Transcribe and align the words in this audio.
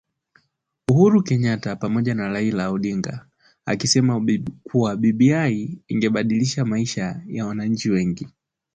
Uhuru 0.91 1.23
Kenyatta 1.23 1.75
pamoja 1.75 2.15
na 2.15 2.27
Raila 2.27 2.69
Odinga 2.71 3.25
akisema 3.65 4.25
kuwa 4.63 4.95
BBI 4.97 5.79
ingebadilisha 5.87 6.65
maisha 6.65 7.21
ya 7.27 7.45
wananchi 7.45 7.89
wengi 7.89 8.27